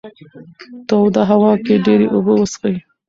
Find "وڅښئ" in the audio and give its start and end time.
2.37-2.75